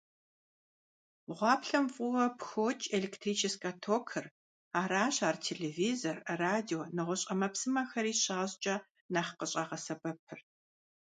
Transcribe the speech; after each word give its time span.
Гъуаплъэм 1.37 1.85
фӀыуэ 1.93 2.25
пхрокӀ 2.37 2.85
электрическэ 2.97 3.71
токыр, 3.83 4.25
аращ 4.81 5.17
ар 5.27 5.35
телевизор, 5.45 6.17
радио, 6.41 6.81
нэгъуэщӀ 6.95 7.27
Ӏэмэпсымэхэри 7.29 8.13
щащӀкӀэ 8.21 8.75
нэхъ 9.13 9.31
къыщӀагъэсэбэпыр. 9.37 10.39